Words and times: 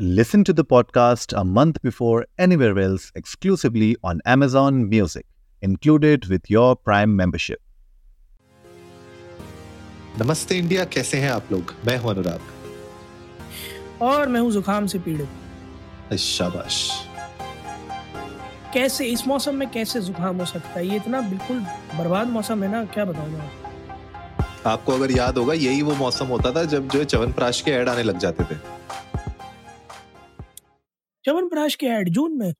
Listen 0.00 0.44
to 0.44 0.52
the 0.52 0.64
podcast 0.64 1.32
a 1.36 1.42
month 1.44 1.78
before 1.82 2.24
anywhere 2.38 2.78
else 2.78 3.06
exclusively 3.16 3.96
on 4.04 4.18
Amazon 4.26 4.76
Music, 4.88 5.24
included 5.62 6.20
with 6.20 6.40
your 6.50 6.76
Prime 6.88 7.16
membership. 7.20 7.56
नमस्ते 10.22 10.58
India 10.58 10.84
कैसे 10.84 11.18
हैं 11.18 11.30
आप 11.30 11.42
लोग? 11.52 11.74
मैं 11.86 11.98
हूँ 11.98 12.10
अनुराग। 12.10 12.40
और 14.02 14.28
मैं 14.28 14.40
हूँ 14.40 14.50
जुकाम 14.50 14.86
से 14.86 14.98
पीड़ित। 14.98 16.18
शाबाश। 16.18 16.90
कैसे 18.74 19.04
इस 19.04 19.26
मौसम 19.26 19.54
में 19.54 19.70
कैसे 19.70 20.00
जुकाम 20.00 20.36
हो 20.36 20.44
सकता 20.44 20.70
है? 20.70 20.88
ये 20.88 20.96
इतना 20.96 21.20
बिल्कुल 21.20 21.60
बर्बाद 21.98 22.28
मौसम 22.28 22.62
है 22.62 22.70
ना 22.72 22.84
क्या 22.84 23.04
बताऊँ 23.04 23.30
मैं? 23.30 23.50
आपको 24.66 24.92
अगर 24.92 25.10
याद 25.10 25.38
होगा 25.38 25.54
यही 25.54 25.82
वो 25.82 25.94
मौसम 25.94 26.26
होता 26.26 26.52
था 26.52 26.64
जब 26.64 26.88
जो 26.88 26.98
है 26.98 27.04
च्यवनप्राश 27.04 27.60
के 27.60 27.70
ऐड 27.70 27.88
आने 27.88 28.02
लग 28.02 28.18
जाते 28.18 28.44
थे। 28.44 28.78
च्यवनप्राश 31.24 31.74
के 31.74 31.86
ऐड 31.88 32.08
जून 32.10 32.38
में। 32.38 32.52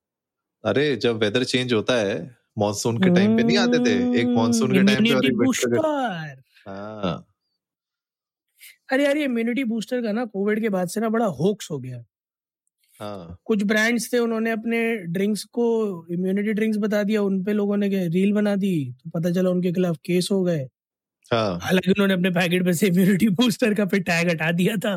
अरे 0.64 0.94
जब 0.96 1.22
वेदर 1.22 1.44
चेंज 1.44 1.72
होता 1.72 1.94
है 1.96 2.16
मॉनसून 2.58 2.96
के 2.98 3.10
टाइम 3.14 3.36
पे 3.36 3.42
नहीं 3.42 3.58
आते 3.58 3.78
थे। 3.78 4.20
एक 4.20 4.26
मॉनसून 4.28 4.72
के 4.72 4.82
टाइम 4.84 5.20
पे 5.20 5.30
बूस्टर 5.36 5.76
हाँ। 6.66 7.24
अरे 8.92 9.04
यार 9.04 9.16
ये 9.16 9.24
इम्यूनिटी 9.24 9.64
बूस्टर 9.64 10.02
का 10.02 10.12
ना 10.12 10.24
कोविड 10.26 10.60
के 10.60 10.68
बाद 10.68 10.88
से 10.88 11.00
ना 11.00 11.08
बड़ा 11.08 11.26
होक्स 11.40 11.70
हो 11.70 11.78
गया। 11.78 12.04
हाँ। 13.00 13.36
कुछ 13.46 13.62
ब्रांड्स 13.64 14.12
थे 14.12 14.18
उन्होंने 14.18 14.50
अपने 14.50 14.80
ड्रिंक्स 15.08 15.44
को 15.52 15.66
इम्यूनिटी 16.12 16.52
ड्रिंक्स 16.52 16.78
बता 16.78 17.02
दिया 17.02 17.22
उन 17.22 17.42
पे 17.44 17.52
लोगों 17.52 17.76
ने 17.76 17.88
रील 18.08 18.32
बना 18.32 18.54
दी 18.56 18.72
तो 18.94 19.10
पता 19.10 19.30
चला 19.32 19.50
उनके 19.50 19.72
खिलाफ 19.72 19.96
केस 20.06 20.28
हो 20.32 20.42
गए। 20.44 20.68
हाँ। 21.30 21.58
हालाँकि 21.62 21.90
उन्होंने 21.90 22.14
अपने 22.14 22.30
पैकेट 22.30 22.62
में 22.62 22.72
से 22.72 22.86
इम्यूनिटी 22.86 23.28
बूस्टर 23.30 23.74
का 23.74 23.86
फिर 23.86 24.02
टैग 24.02 24.30
हटा 24.30 24.50
दिया 24.52 24.76
था। 24.76 24.96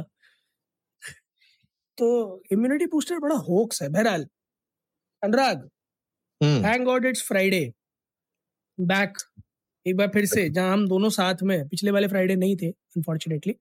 तो 2.02 2.44
इम्यूनिटी 2.52 2.86
बूस्टर 2.86 3.20
बड़ा 3.20 3.36
होक्स 3.36 3.82
है 3.82 3.90
बहरहाल। 3.90 4.28
Anurag 5.24 5.70
thank 6.42 6.84
God 6.86 7.06
it's 7.06 7.24
Friday 7.24 7.74
back 8.80 9.18
एक 9.88 9.98
बार 9.98 10.08
फिर 10.08 10.26
से 10.26 10.50
जहाँ 10.50 10.74
हम 10.74 10.88
दोनों 10.88 11.10
साथ 11.10 11.44
में 11.44 11.68
पिछले 11.68 11.92
वाले 11.92 12.08
फ्राइडे 12.08 12.36
नहीं 12.36 12.56
थे 12.56 12.70
अनफॉर्चुनेटली 12.70 13.56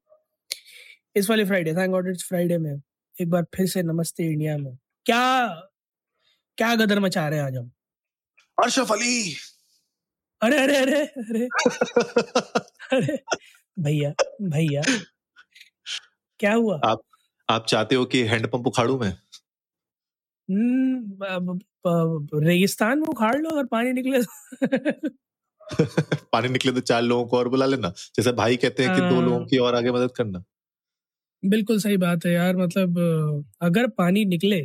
इस 1.16 1.30
वाले 1.30 1.44
Friday 1.44 1.74
thank 1.74 1.91
God 1.91 2.08
it's 2.08 2.24
Friday 2.28 2.58
में। 2.58 2.72
एक 3.20 3.30
बार 3.30 3.44
फिर 3.56 3.66
से 3.66 3.82
नमस्ते 3.82 4.24
इंडिया 4.24 4.58
में। 4.58 4.78
क्या 5.06 5.47
क्या 6.58 6.75
गदर 6.75 7.00
मचा 7.00 7.28
रहे 7.28 7.38
हैं 7.38 7.47
आज 7.47 7.56
हम? 7.56 7.70
अरशफ 8.62 8.92
अली। 8.92 9.36
अरे 10.42 10.58
अरे 10.58 10.77
अरे 10.77 11.06
अरे। 11.06 11.48
अरे 12.92 13.19
भैया 13.78 14.10
भैया। 14.42 14.82
क्या 16.41 16.54
हुआ? 16.54 16.80
आप 16.84 17.00
आप 17.50 17.66
चाहते 17.66 17.94
हो 17.94 18.04
कि 18.04 18.22
हैंडपंप 18.22 18.66
उखाड़ू 18.66 18.98
मैं? 18.98 19.14
हम्म, 20.50 21.58
रेगिस्तान 22.34 22.98
में 22.98 23.06
उखाड़ 23.06 23.36
लो 23.36 23.50
अगर 23.50 23.64
पानी 23.64 23.92
निकले 23.92 24.22
तो। 24.22 25.08
पानी 26.32 26.48
निकले 26.48 26.72
तो 26.72 26.80
चार 26.80 27.02
लोगों 27.02 27.26
को 27.26 27.38
और 27.38 27.48
बुला 27.48 27.66
लेना। 27.66 27.88
जैसे 27.88 28.32
भाई 28.32 28.56
कहते 28.56 28.84
हैं 28.84 28.94
कि 28.94 29.00
दो 29.00 29.14
हाँ। 29.14 29.24
लोगों 29.24 29.46
की 29.46 29.58
और 29.58 29.74
आगे 29.74 29.92
मदद 29.92 30.10
करना। 30.16 30.44
बिल्कुल 31.44 31.78
सही 31.78 31.96
बात 31.96 32.26
है 32.26 32.32
यार 32.32 32.56
मतलब 32.56 32.98
अगर 33.60 33.86
पानी 33.86 34.24
निकले 34.24 34.60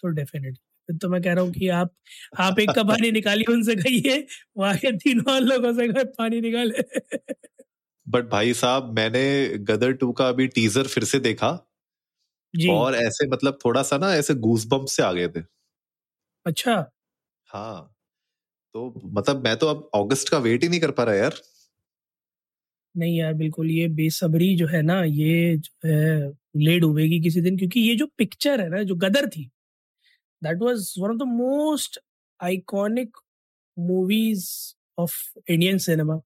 तो 0.00 0.08
डेफिनेटली 0.08 0.98
तो 0.98 1.08
मैं 1.08 1.22
कह 1.22 1.32
रहा 1.32 1.44
हूँ 1.44 1.52
कि 1.52 1.68
आप 1.68 1.94
आप 2.40 2.58
एक 2.58 2.70
का 2.70 2.82
पानी 2.82 3.10
निकालिए 3.10 3.52
उनसे 3.52 3.76
कहिए 3.76 4.26
वहाँ 4.56 4.76
के 4.76 4.92
तीनों 4.92 5.34
और 5.34 5.40
लोगों 5.40 5.72
से 5.72 6.04
पानी 6.04 6.40
निकाले। 6.40 6.82
बट 8.08 8.28
भाई 8.28 8.54
साहब 8.54 8.92
मैंने 8.96 9.48
गदर 9.58 9.92
टू 9.92 10.12
का 10.12 10.28
अभी 10.28 10.46
टीजर 10.46 10.86
फिर 10.86 11.04
से 11.04 11.18
देखा। 11.18 11.70
जी। 12.54 12.70
और 12.70 12.94
ऐसे 12.96 13.26
मतलब 13.28 13.58
थोड़ा 13.64 13.82
सा 13.84 13.98
ना 13.98 14.14
ऐसे 14.14 14.34
गूस 14.40 14.66
बम्प 14.68 14.86
से 14.88 15.02
आ 15.04 15.12
गए 15.12 15.28
थे। 15.30 15.42
अच्छा। 16.46 16.84
हाँ 17.48 17.90
तो 18.74 18.92
मतलब 19.10 19.44
मैं 19.44 19.56
तो 19.58 19.66
अब 19.68 19.90
अगस्त 19.96 20.28
का 20.28 20.38
वेट 20.40 20.62
ही 20.62 20.68
नहीं 20.68 20.80
कर 20.80 20.90
पा 20.92 21.04
रहा 21.04 21.14
यार। 21.14 21.34
नहीं 22.94 23.16
यार 23.16 23.32
बिल्कुल 23.34 23.70
ये 23.70 23.86
बेसब्री 23.90 24.54
जो 24.56 24.66
है 24.68 24.80
ना 24.82 25.02
ये 25.04 25.56
जो 25.58 25.88
है 25.88 26.32
ले 26.58 26.78
डूबेगी 26.80 27.20
किसी 27.20 27.40
दिन 27.40 27.56
क्योंकि 27.58 27.80
ये 27.80 27.94
जो 27.96 28.06
पिक्चर 28.18 28.60
है 28.60 28.68
ना 28.68 28.82
जो 28.82 28.94
गदर 28.96 29.28
थी 29.28 29.44
that 30.42 30.62
was 30.62 30.94
one 31.00 31.10
of 31.10 31.18
the 31.18 31.22
most 31.30 31.98
iconic 32.40 33.18
movies 33.76 34.48
of 34.98 35.14
Indian 35.48 35.78
cinema 35.80 36.20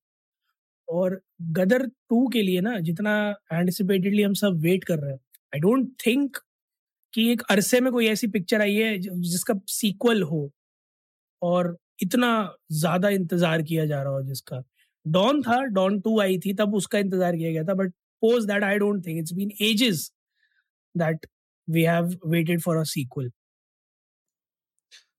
और 0.88 1.21
गदर 1.53 1.87
टू 1.87 2.27
के 2.31 2.43
लिए 2.43 2.61
ना 2.62 2.78
जितना 2.83 3.15
एंटिसिपेटेडली 3.53 4.22
हम 4.22 4.34
सब 4.37 4.61
वेट 4.62 4.84
कर 4.84 4.99
रहे 4.99 5.12
हैं। 5.12 5.21
आई 5.53 5.61
डोंट 5.61 5.89
थिंक 6.07 6.39
कि 7.15 7.31
एक 7.33 7.43
अरसे 7.51 7.81
में 7.81 7.93
कोई 7.93 8.07
ऐसी 8.09 8.27
पिक्चर 8.29 8.61
आई 8.63 8.75
है 8.75 8.99
जिसका 9.01 9.55
सीक्वल 9.71 10.23
हो 10.25 10.51
और 11.43 11.77
इतना 12.03 12.31
ज़्यादा 12.73 13.09
इंतज़ार 13.11 13.63
किया 13.63 13.87
जा 13.87 14.03
रहा 14.03 14.13
हो 14.13 14.23
जिसका। 14.25 14.63
डॉन 15.07 15.43
था 15.43 15.61
डॉन 15.67 16.01
टू 16.01 16.21
आई 16.21 16.39
थी, 16.39 16.53
तब 16.55 16.75
उसका 16.75 16.99
इंतज़ार 16.99 17.37
किया 17.37 17.51
गया 17.53 17.65
था 17.65 17.75
but 17.75 17.93
pose 18.23 18.45
that 18.47 18.65
I 18.65 18.79
don't 18.79 19.07
think 19.07 19.19
it's 19.19 19.33
been 19.35 19.53
ages 19.63 20.11
that 20.95 21.27
we 21.69 21.83
have 21.85 22.17
waited 22.29 22.61
for 22.63 22.77
a 22.77 22.83
sequel 22.87 23.31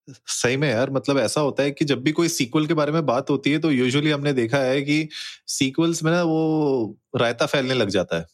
सही 0.08 0.58
में 0.58 0.70
यार 0.70 0.90
मतलब 0.92 1.18
ऐसा 1.20 1.42
होता 1.42 1.64
है 1.64 1.72
कि 1.72 1.86
जब 1.86 2.02
भी 2.04 2.12
कोई 2.12 2.28
सीक्वल 2.30 2.66
के 2.68 2.74
बारे 2.74 2.92
में 2.92 3.06
बात 3.06 3.30
होती 3.30 3.52
है 3.52 3.60
तो 3.60 3.72
यूजुअली 3.72 4.12
हमने 4.12 4.34
देखा 4.34 4.58
है 4.60 4.82
कि 4.82 5.08
सीक्वल्स 5.50 6.04
में 6.04 6.12
ना 6.12 6.22
वो 6.24 6.98
रायता 7.16 7.46
फैलने 7.46 7.74
लग 7.74 7.90
जाता 7.90 8.18
है। 8.20 8.26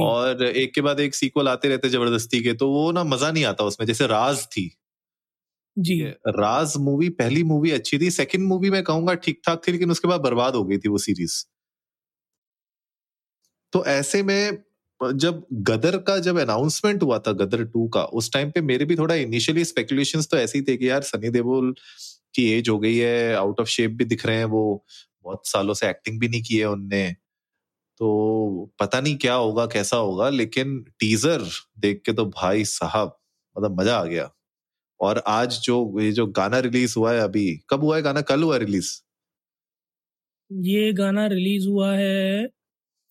और 0.00 0.42
एक 0.44 0.74
के 0.74 0.80
बाद 0.82 1.00
एक 1.00 1.14
सीक्वल 1.14 1.48
आते 1.48 1.68
रहते 1.68 1.88
ज़बरदस्ती 1.90 2.40
के 2.42 2.52
तो 2.56 2.70
वो 2.70 2.90
ना 2.92 3.04
मज़ा 3.06 3.30
नहीं 3.30 3.44
आता 3.46 3.64
उसमें 3.64 3.86
जैसे 3.86 4.06
राज 4.08 4.46
थी। 4.48 4.70
जी। 5.76 6.14
राज 6.30 6.72
मूवी 6.80 7.08
पहली 7.14 7.42
मूवी 7.44 7.70
अच्छी 7.72 7.98
थी 7.98 8.10
सेकंड 8.12 8.46
मूवी 8.48 8.70
मैं 8.70 8.82
कहूँगा 8.84 9.14
ठीक 9.20 9.40
ठाक 9.46 9.62
थी 9.66 9.72
लेकिन 9.72 9.90
उसके 9.90 10.08
बाद 10.08 10.20
बर्बाद 10.22 10.54
हो 10.54 10.64
गई 10.64 10.78
थी 10.78 10.88
वो 10.90 10.98
सीरीज़ 11.00 11.42
तो 13.72 13.84
ऐसे 13.86 14.22
में 14.22 14.58
जब 15.00 15.42
गदर 15.62 15.96
का 16.00 16.16
जब 16.20 16.38
अनाउंसमेंट 16.40 17.02
हुआ 17.02 17.18
था 17.18 17.32
गदर 17.34 17.64
टू 17.64 17.86
का 17.88 18.02
उस 18.20 18.32
टाइम 18.32 18.50
पे 18.50 18.60
मेरे 18.62 18.84
भी 18.84 18.96
थोड़ा 18.96 19.14
इनिशियली 19.16 19.64
स्पेकुलेशन 19.64 20.22
तो 20.30 20.36
ऐसे 20.36 20.58
ही 20.58 20.64
थे 20.64 20.76
कि 20.76 20.88
यार 20.88 21.02
सनी 21.04 21.30
देओल 21.30 21.74
की 22.34 22.48
एज 22.52 22.68
हो 22.68 22.78
गई 22.78 22.96
है 22.96 23.34
आउट 23.34 23.60
ऑफ़ 23.60 23.68
शेप 23.68 23.90
भी 23.92 24.04
दिख 24.06 24.26
रहे 24.26 24.36
हैं 24.36 24.44
वो 24.46 24.62
बहुत 25.24 25.46
सालों 25.48 25.74
से 25.74 25.88
एक्टिंग 25.88 26.20
भी 26.20 26.28
नहीं 26.28 26.42
की 26.42 26.56
है 26.58 26.68
उनने। 26.68 27.04
तो 28.00 28.70
पता 28.80 29.00
नहीं 29.00 29.16
क्या 29.18 29.34
होगा 29.34 29.66
कैसा 29.68 29.96
होगा 29.98 30.28
लेकिन 30.30 30.78
टीजर 31.00 31.42
देख 31.80 32.02
के 32.06 32.12
तो 32.12 32.24
भाई 32.32 32.64
साहब 32.66 33.16
मतलब 33.56 33.80
मज़ा 33.80 33.96
आ 33.98 34.04
गया। 34.04 34.30
और 35.00 35.22
आज 35.28 35.58
जो 35.64 35.76
ये 36.00 36.12
जो 36.12 36.26
गाना 36.38 36.58
रिलीज़ 36.60 36.94
हुआ 36.98 37.12
है 37.12 37.20
अभी 37.20 37.46
कब 37.70 37.84
हुआ 37.84 37.96
है 37.96 38.02
गाना? 38.02 38.20
कल 38.22 38.42
हुआ 38.42 38.56
रिलीज़ 38.58 38.92
ये 40.50 40.92
गाना 40.92 41.26
रिलीज़ 41.26 41.66
हुआ 41.68 41.92
है 41.94 42.42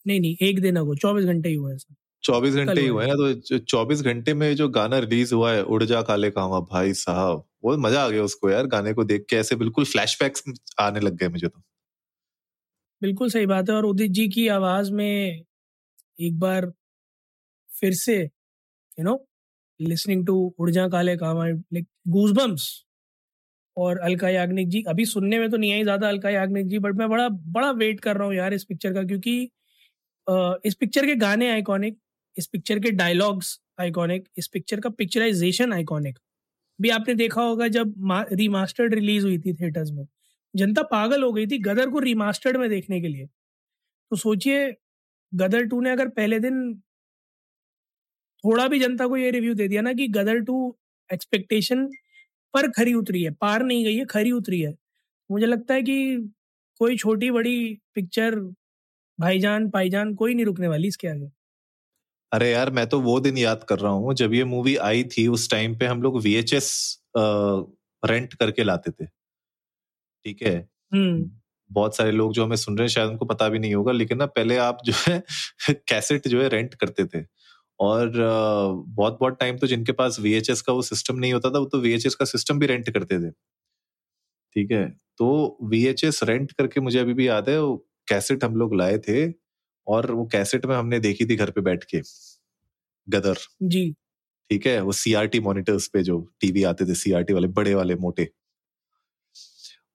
नहीं 0.06 0.19
नहीं 0.19 0.35
एक 0.41 0.62
दिन 0.62 0.75
अगो 0.78 0.95
चौबीस 0.97 1.25
घंटे 1.25 1.50
ही 1.50 1.56
हुआ 1.56 1.72
है 1.72 1.78
चौबीस 2.24 2.56
घंटे 2.56 2.81
ही 2.81 2.88
हुआ 2.88 3.03
हुए 3.03 3.06
हैं। 3.06 3.16
ना 3.16 3.34
तो 3.50 3.57
चौबीस 3.59 4.01
घंटे 4.03 4.34
में 4.35 4.56
जो 4.56 4.68
गाना 4.72 5.00
रिलीज़ 5.00 5.34
हुआ 5.34 5.51
है 5.53 5.63
उड़ 5.66 5.84
जा 5.85 6.01
काले 6.03 6.31
कामा 6.31 6.59
भाई 6.72 6.94
साहब 6.95 7.44
वो 7.66 7.78
मज़ा 7.79 8.03
आ 8.06 8.09
गया 8.09 8.24
उसको 8.24 8.50
यार 8.50 8.68
गाने 8.68 8.94
को 8.94 9.03
देख 9.06 9.25
के 9.29 9.35
ऐसे 9.38 9.56
बिल्कुल 9.57 9.85
फ्लैशबैक्स 9.85 10.44
आने 10.81 11.00
लग 11.00 11.18
गए 11.18 11.29
मुझे 11.29 11.47
तो। 11.47 11.62
बिल्कुल 13.05 13.29
सही 13.29 13.45
बात 13.45 13.69
है 13.69 13.75
और 13.75 13.85
उदित 13.85 14.11
जी 14.11 14.27
की 14.29 14.47
आवाज़ 14.49 14.91
में 14.93 15.43
एक 16.17 16.39
बार 16.39 16.71
फिर 17.69 17.93
से 17.95 18.16
you 18.17 19.03
know 19.03 19.16
listening 19.79 20.25
to 20.27 20.35
Udja 20.59 20.88
Kale 20.89 21.15
like 21.15 21.88
goosebumps 22.09 22.69
और 23.77 23.97
अलका 23.99 24.29
याग्निक 24.29 24.69
जी। 24.69 24.81
अभी 24.89 25.05
सुनने 25.05 25.39
में 25.39 25.49
तो 25.51 25.57
नहीं 25.57 25.73
आई 25.73 25.83
ज़्यादा 25.83 26.09
अलका 26.09 26.29
याग्निक 26.29 26.67
जी 26.67 26.79
बट 26.79 26.95
मैं 26.95 27.09
बड़ा 27.09 27.27
बड़ा 27.29 27.71
वेट 27.73 27.99
कर 27.99 28.17
रहा 28.17 28.27
हूँ 28.27 28.35
यार 28.35 28.53
इस 28.53 28.63
पिक्चर 28.63 28.94
का 28.94 29.03
क्योंकि 29.03 29.35
इस 30.65 30.75
पिक्चर 30.75 31.05
के 31.05 31.15
गाने 31.17 31.49
आइकॉनिक 31.51 31.97
इस 32.35 32.47
पिक्चर 32.47 32.79
के 32.79 32.91
डायलॉग्स 32.94 33.59
आइकॉनिक 33.79 34.27
इस 34.38 34.47
पिक्चर 34.47 34.79
का 34.81 34.89
पिक्चराइजेशन 34.91 35.74
आइकॉनिक 35.74 36.19
भी 36.80 36.89
आपने 36.91 37.15
देखा 37.15 37.41
होगा 37.44 37.68
जब 37.69 37.94
रिमास्टर्ड 38.33 38.94
रिलीज़ 38.94 39.25
हुई 39.25 39.38
थी 39.39 39.53
थिएटर्स 39.56 39.91
में। 39.91 40.06
जनता 40.56 40.81
पागल 40.86 41.24
हो 41.24 41.31
गई 41.34 41.48
थी 41.48 41.57
गदर 41.60 41.90
को 41.90 42.00
रिमास्टर्ड 42.00 42.57
में 42.57 42.69
देखने 42.69 43.00
के 43.02 43.07
लिए। 43.07 43.25
तो 43.25 44.16
सोचिए, 44.16 44.74
गदर 45.31 45.66
टू 45.66 45.81
ने 45.81 45.92
अगर 45.92 46.07
पहले 46.12 46.40
दिन 46.40 46.74
थोड़ा 48.44 48.68
भी 48.68 48.80
जनता 48.80 49.07
को 49.07 49.18
ये 49.18 49.31
रिव्यू 49.31 49.54
दे 49.54 49.68
दिया 49.68 49.81
ना 49.81 49.94
कि 49.94 50.07
गदर 50.10 50.40
टू 50.42 50.75
एक्सपेक्टेशन 51.10 51.86
पर 52.54 52.69
खरी 52.72 52.94
उतरी 52.94 53.24
है, 53.24 53.31
पार 53.31 53.63
नहीं 53.63 53.84
गई 53.86 53.96
है, 53.96 54.06
खरी 54.06 54.31
उतरी 54.31 54.60
है। 54.62 54.74
मुझे 55.30 55.46
लगता 55.46 55.74
है 55.74 55.81
कि 55.84 56.18
कोई 56.81 56.98
छोटी 56.98 57.31
बड़ी 57.31 57.57
पिक्चर 57.96 58.36
भाईजान, 59.19 59.69
पाईजान 59.69 60.13
कोई 60.16 60.34
नहीं 60.34 60.46
रुकने 60.46 60.68
वाली 60.68 60.88
इसके 60.88 61.07
आगे। 61.07 61.30
अरे 62.31 62.52
यार, 62.52 62.69
मैं 62.72 62.88
तो 62.88 63.00
वो 63.02 63.19
दिन 63.19 63.38
याद 63.38 63.63
कर 63.63 63.80
रहा 63.80 63.92
हूँ 63.92 64.13
जब 64.13 64.34
ये 64.34 64.44
मूवी 64.44 64.75
आई 64.78 65.04
थी, 65.04 65.28
उस 65.28 65.50
टाइम 65.52 65.78
पे 65.78 65.86
हम 65.86 66.02
लोग 66.02 66.22
वीएचएस 66.22 66.72
रेंट 67.18 68.34
करके 68.34 68.63
लाते 68.63 68.92
थे। 68.92 69.07
ठीक 70.25 70.42
है? 70.44 70.56
हम्म। 70.94 71.30
बहुत 71.72 71.95
सारे 71.98 72.12
लोग 72.12 72.33
जो 72.33 72.44
हमें 72.45 72.56
सुन 72.56 72.77
रहे 72.77 72.86
हैं 72.86 72.89
शायद 72.89 73.10
उनको 73.10 73.25
पता 73.25 73.48
भी 73.50 73.60
नहीं 73.60 73.74
होगा 73.75 73.92
लेकिन 73.92 74.18
ना 74.18 74.25
पहले 74.27 74.57
आप 74.57 74.77
जो 74.86 74.94
है 75.07 75.24
कैसेट 75.89 76.27
जो 76.27 76.42
है 76.42 76.50
रेंट 76.50 76.74
करते 76.75 77.06
थे। 77.06 77.24
और 77.80 78.12
बहुत 78.18 79.18
बहुत 79.19 79.38
टाइम 79.39 79.57
तो 79.57 79.68
जिनके 79.68 79.92
पास 79.92 80.19
वीएचएस 80.19 80.62
का 80.62 80.74
वो 80.74 80.81
सिस्टम 80.81 81.16
नहीं 81.16 81.33
होता 81.33 81.50
था 81.50 81.60
वो 81.60 81.66
तो 81.66 81.80
वीएचएस 81.80 82.16
का 82.16 82.25
सिस्टम 82.25 82.60
भी 82.60 82.66
रेंट 82.66 82.89
करते 82.89 83.19
थे। 83.19 83.31
ठीक 84.56 84.72
है? 84.72 84.86
तो 85.18 85.57
वीएचएस 85.63 86.19
रेंट 86.24 86.51
करके 86.51 86.81
मुझे 86.81 87.00
अभी 87.00 87.13
भी 87.13 87.28
याद 87.28 87.50
है 87.50 87.62
वो 87.62 87.75
कैसेट 88.07 88.44
हम 88.44 88.56
लोग 88.56 88.75
लाए 88.75 88.98
थे 88.98 89.28
और 89.88 90.12
वो 90.12 90.25
कैसेट 90.25 90.66
में 90.66 90.75
हमने 90.75 91.00
देखी 91.00 91.25
थी 91.25 91.36
घर 91.36 91.51
पे 91.51 91.62
बैठ 91.62 91.83
के। 91.83 92.01
गदर। 93.07 93.38
जी। 93.63 93.92
ठीक 94.50 94.68
है? 94.68 94.81
वो 94.81 94.92
सीआरटी 94.92 95.39
मॉनिटर्स 95.39 95.88
पे 95.88 96.04
जो 96.04 96.19
टीवी 96.42 96.63
आते 96.63 96.86
थे 96.86 96.95
सीआरटी 96.95 97.33
वाले 97.33 97.48
बड़े 97.48 97.74
वाले 97.75 97.95
मोटे। 97.95 98.30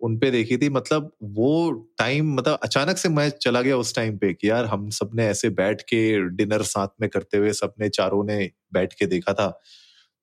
उन 0.00 0.16
पे 0.18 0.30
देखी 0.30 0.56
थी। 0.58 0.68
मतलब 0.70 1.10
वो 1.32 1.70
टाइम 1.98 2.32
मतलब 2.34 2.58
अचानक 2.64 2.98
से 2.98 3.08
मैं 3.10 3.28
चला 3.38 3.60
गया 3.62 3.76
उस 3.78 3.94
टाइम 3.94 4.16
पे 4.18 4.32
कि 4.34 4.48
यार 4.50 4.64
हम 4.66 4.88
सबने 4.92 5.26
ऐसे 5.26 5.48
बैठ 5.54 5.82
के 5.84 6.00
डिनर 6.36 6.62
साथ 6.66 6.88
में 7.00 7.08
करते 7.10 7.38
हुए 7.38 7.52
सबने 7.54 7.88
चारों 7.90 8.24
ने 8.24 8.38
बैठ 8.72 8.92
के 8.94 9.06
देखा 9.06 9.32
था। 9.34 9.48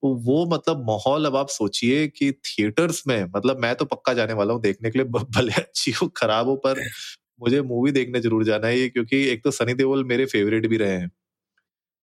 तो 0.03 0.13
वो 0.23 0.45
मतलब 0.47 0.83
माहौल 0.87 1.25
अब 1.25 1.35
आप 1.35 1.49
सोचिए 1.49 2.07
कि 2.09 2.31
थिएटर्स 2.45 3.03
में 3.07 3.23
मतलब 3.35 3.59
मैं 3.59 3.73
तो 3.75 3.85
पक्का 3.85 4.13
जाने 4.13 4.33
वाला 4.33 4.53
हूँ 4.53 4.61
देखने 4.61 4.91
के 4.91 4.99
लिए 4.99 5.07
भले 5.31 5.53
अच्छी 5.53 5.91
हो 5.93 6.07
खराब 6.17 6.47
हो 6.47 6.55
पर 6.65 6.81
मुझे 7.41 7.61
मूवी 7.63 7.91
देखने 7.91 8.19
ज़रूर 8.21 8.43
जाना 8.45 8.67
है 8.67 8.87
क्योंकि 8.89 9.17
एक 9.29 9.43
तो 9.43 9.51
सनी 9.51 9.73
देओल 9.75 10.03
मेरे 10.05 10.25
फेवरेट 10.27 10.67
भी 10.67 10.77
रहे 10.77 10.93
हैं। 10.93 11.09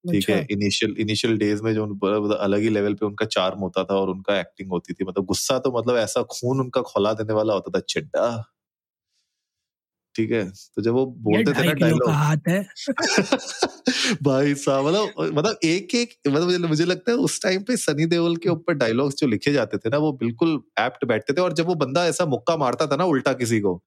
ठीक 0.04 0.28
है 0.30 0.44
इनिशियल 0.50 0.94
इनिशियल 0.98 1.36
डेज़ 1.38 1.62
में 1.62 1.72
जो 1.74 1.86
मतलब 1.86 2.32
अलग 2.34 2.60
ही 2.60 2.68
लेवल 2.68 2.94
पे 2.94 3.06
उनका 3.06 3.26
चार्म 3.26 3.58
होता 3.58 3.84
था 3.84 3.94
और 3.94 4.10
उनका 4.10 4.38
एक्टिंग 4.40 4.70
होती 4.70 4.92
थी। 4.94 5.04
मतलब 5.04 5.24
गुस्सा 5.24 5.58
तो 5.58 5.78
मतलब 5.78 5.96
ऐसा 5.96 6.22
खून 6.30 6.60
उनका 6.60 6.80
खोला 6.82 7.12
देने 7.12 7.32
वाला 7.32 7.54
होता 7.54 7.78
था 7.78 7.80
चिड्डा 7.88 8.26
ठीक 10.14 10.30
है 10.30 10.44
तो 10.76 10.82
जब 10.82 10.92
वो 10.92 11.04
बोलते 11.06 11.52
थे 11.52 11.66
ना 11.66 11.72
डायलॉग 11.72 12.10
हाथ 12.10 12.48
है। 12.48 12.60
भाई 14.22 14.54
साहब 14.54 14.86
मतलब 14.86 15.32
मतलब 15.38 15.58
एक 15.64 15.94
एक 15.94 16.14
मतलब 16.28 16.44
मुझे 16.44 16.58
मुझे 16.58 16.84
लगता 16.84 17.10
है 17.12 17.16
उस 17.18 17.40
टाइम 17.42 17.62
पे 17.62 17.76
सनी 17.76 18.06
देओल 18.06 18.36
के 18.36 18.48
ऊपर 18.48 18.74
डायलॉग्स 18.74 19.16
जो 19.16 19.26
लिखे 19.26 19.52
जाते 19.52 19.78
थे 19.78 19.88
ना 19.88 19.98
वो 19.98 20.12
बिल्कुल 20.12 20.60
एप्ट 20.80 21.04
बैठते 21.04 21.32
थे 21.32 21.40
और 21.40 21.52
जब 21.52 21.66
वो 21.66 21.74
बंदा 21.76 22.06
ऐसा 22.06 22.26
मुक्का 22.26 22.56
मारता 22.56 22.86
था 22.86 22.96
ना 22.96 23.04
उल्टा 23.04 23.32
किसी 23.32 23.60
को 23.60 23.80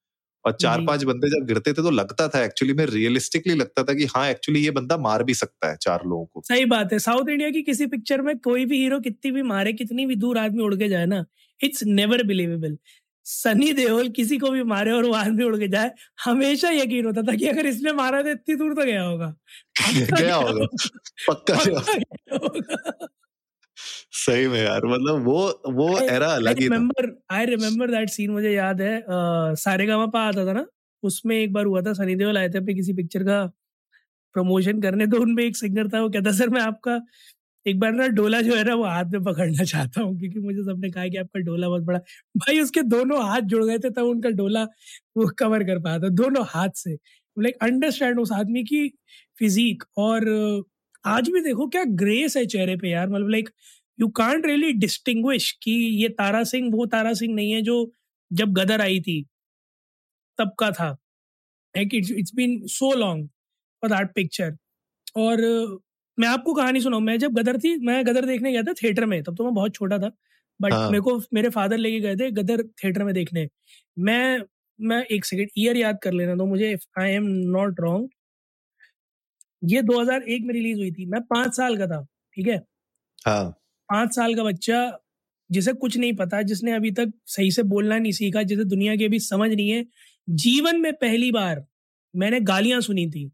और 0.48 0.54
चार 0.62 0.82
पाँच 0.82 1.04
बंदे 1.04 1.30
जब 1.30 1.46
गिरते 1.48 1.72
थे 1.74 1.84
तो 1.84 1.92
लगता 1.92 2.28
था 2.28 2.44
एक्चुअली 2.46 2.74
में 2.74 2.86
रियलिस्टिकली 2.86 3.56
लगता 3.56 3.84
था 3.84 3.94
कि 3.94 4.06
हाँ 4.06 4.28
एक्चुअली 4.30 4.64
ये 4.66 4.72
बंदा 4.72 4.98
मार 4.98 5.24
भी 5.24 5.34
सकता 5.34 5.70
है 5.72 5.78
चार 5.82 6.02
लोगों 6.06 6.26
को। 6.26 6.42
सही 6.44 6.66
बात 6.66 6.94
है। 6.94 7.00
साउथ 7.00 7.30
इंडिया 7.30 7.50
की 7.50 7.62
किसी 7.64 7.88
पिक्चर 7.88 8.22
में 8.22 8.38
कोई 8.40 8.66
भी 8.66 8.78
हीरो 8.78 9.00
कितनी 9.00 9.32
भी 9.32 9.42
मारे 9.44 9.74
कितनी 9.74 10.06
भी 10.06 10.16
दूर 10.16 10.38
आदमी 10.38 10.64
उड़ 10.64 10.76
के 10.76 10.90
जाए 10.90 11.06
ना 11.06 11.26
it's 11.62 11.84
never 11.84 12.24
believable 12.24 12.78
Sunny 13.26 13.72
Deol 13.74 14.10
किसी 14.10 14.38
को 14.38 14.50
भी 14.52 14.64
मारे 14.64 14.92
और 14.92 15.06
वो 15.06 15.14
आदमी 15.14 15.44
उड़ 15.44 15.56
के 15.58 15.68
जाए 15.68 15.92
हमेशा 16.26 16.70
यकीन 16.70 17.06
होता 17.06 17.22
था 17.22 17.36
कि 17.36 17.48
अगर 17.48 17.66
इसने 17.66 17.94
मारा 17.94 18.22
तो 18.24 18.30
इतनी 18.30 18.56
दूर 18.56 18.74
तो 18.74 18.86
गया 18.86 19.04
होगा। 19.04 19.36
गया 20.22 20.36
होगा। 20.36 20.66
पक्का 21.30 21.56
गया 21.66 21.80
होगा। 22.34 23.08
सही 24.12 24.48
में 24.48 24.60
यार 24.64 24.86
मतलब 24.86 25.24
वो 25.26 25.62
वो 25.72 26.00
एरा 26.00 26.28
अलग 26.28 26.60
ही 26.60 26.64
remember 26.64 27.12
I 27.32 27.46
remember 27.46 27.92
that 27.92 28.10
scene 28.10 28.32
मुझे 28.32 28.52
याद 28.52 28.82
है 28.82 29.04
सारे 29.56 29.86
गामा 29.86 30.06
पा 30.08 30.22
आता 30.22 30.46
था 30.46 30.54
ना 30.54 30.66
उसमें 31.04 31.36
एक 31.38 31.54
बार 31.54 31.66
हुआ 31.66 31.82
था 31.82 31.94
सनी 31.94 32.16
देओल 32.16 32.38
आए 32.38 32.50
थे 32.50 32.58
अपने 32.58 32.74
किसी 32.74 32.94
पिक्चर 32.94 33.24
का 33.24 33.46
प्रमोशन 34.34 34.82
करने 34.82 35.08
तो 35.08 35.22
उनमें 35.22 35.44
एक 35.44 35.58
सिंगर 35.58 35.88
था 35.88 36.02
वो 36.02 36.10
कहता 36.10 36.32
सर 36.32 36.50
मैं 36.50 36.62
आपका 36.62 37.02
एक 37.66 37.80
बार 37.80 37.92
ना 37.92 38.08
डोला 38.08 38.42
जो 38.42 38.56
है 38.56 38.64
ना 38.64 38.76
वो 38.76 38.84
हाथ 38.84 39.06
में 39.06 39.24
पकड़ना 39.24 39.64
चाहता 39.64 40.02
हूँ 40.02 40.20
क्योंकि 40.20 40.40
मुझे 40.40 40.64
सबने 40.64 40.90
कहा 40.92 41.08
कि 41.08 41.18
आपका 41.18 41.40
डोला 41.40 41.70
बहुत 41.70 41.84
बड़ा 41.84 42.00
भाई 42.38 42.60
उसके 42.60 42.82
दोनों 42.82 43.24
हाथ 43.30 43.42
जुड़ 43.42 43.64
गए 43.66 43.78
थे 43.80 43.90
तब 43.90 44.04
उनका 44.04 44.30
डोला 44.30 44.64
वो 45.18 45.28
कवर 45.40 45.64
कर 45.64 45.80
पाया 45.80 46.00
था 46.00 46.10
दोनों 46.10 46.46
हाथ 46.48 46.70
से। 46.76 46.94
लाइक 47.38 47.56
अंडरस्टैंड 47.62 48.20
उस 48.20 48.32
आदमी 48.32 48.64
की 48.64 48.88
फिजिक 49.40 49.84
और 49.98 50.26
आज 51.06 51.30
भी 51.30 51.42
देखो 51.42 51.68
क्या 51.68 51.84
ग्रेस 51.84 52.38
है 52.38 52.46
चेहरे 52.46 52.76
पे 52.76 52.90
यार 52.90 53.10
मतलब 53.10 53.30
like 53.30 53.50
you 54.00 54.08
can't 54.08 54.46
really 54.46 54.72
distinguish 54.72 55.52
कि 55.52 55.72
ये 55.72 56.10
तारा 56.10 56.44
सिंह 56.44 56.72
वो 56.74 56.86
तारा 56.86 57.14
सिंह 57.14 57.36
नहीं 57.36 57.52
है 57.52 57.62
जो 57.62 57.94
जब 58.34 58.54
गदर 58.54 58.82
आई 58.82 59.00
थी 59.00 59.26
तब 60.38 60.52
का 60.60 60.72
था 60.72 60.98
it's 61.78 62.12
it's 62.12 62.32
been 62.36 62.68
so 62.68 62.94
long 62.94 63.30
for 63.82 63.90
that 63.90 64.14
picture 64.16 64.58
और 65.16 65.42
मैं 66.20 66.28
आपको 66.28 66.54
कहानी 66.54 66.82
सुनाऊं 66.82 67.02
मैं 67.02 67.20
जब 67.20 67.34
गदर 67.34 67.58
थी 67.58 67.78
मैं 67.78 68.06
गदर 68.06 68.26
देखने 68.26 68.52
गया 68.52 68.64
था 68.64 68.74
थिएटर 68.74 69.06
में 69.06 69.24
तब 69.24 69.36
तो 69.36 69.44
मैं 69.44 69.54
बहुत 69.54 69.74
छोटा 69.76 69.98
था 69.98 70.12
बट 70.62 70.74
हाँ. 70.74 70.90
मेरे 70.92 71.02
को 71.02 71.22
मेरे 71.34 71.50
फादर 71.50 71.78
लेके 71.78 72.00
गए 72.00 72.16
थे 72.16 72.32
गदर 72.32 72.64
थिएटर 72.64 73.04
में 73.04 73.14
देखने। 73.14 73.50
मैं 74.00 74.40
मैं 74.82 75.04
एक 75.04 75.26
सेकेंड 75.26 75.50
ईयर 75.58 75.78
याद 75.78 76.00
कर 76.04 76.14
लेना 76.14 76.36
तो 76.36 76.46
मुझे 76.46 76.78
आई 77.00 77.12
एम 77.12 77.24
नॉट 77.28 77.80
रॉन्ग 77.80 78.10
ये 79.64 79.82
2001 79.82 80.46
में 80.46 80.54
रिलीज़ 80.54 80.78
हुई 80.78 80.92
थी। 80.92 81.06
मैं 81.06 81.22
पाँच 81.22 81.56
साल 81.56 81.78
का 81.78 81.88
था 81.88 82.02
ठीक 82.36 82.48
है? 82.48 82.58
हाँ. 83.26 83.50
पाँच 83.90 84.16
साल 84.16 84.36
का 84.36 84.44
बच्चा 84.44 85.00
जिसे 85.52 85.74
कुछ 85.74 85.98
नहीं 85.98 86.14
पता 86.14 86.42
जिसने 86.42 86.72
अभी 86.72 86.92
तक 86.92 87.12
सही 87.26 87.52
से 87.52 87.64
बोलना 87.64 87.98
नहीं 87.98 88.12
सीखा 88.12 88.44
जिसे 88.44 88.64
दुनिया 88.64 88.96
की 88.96 89.06
अभी 89.06 89.20
समझ 89.20 89.50
नहीं 89.52 89.70
है 89.70 89.86
जीवन 90.30 90.80
में 90.82 90.94
पहली 90.94 91.32
बार 91.32 91.66
मैंने 92.16 92.40
गालियाँ 92.40 92.82
सुनी 92.82 93.10
थी। 93.12 93.32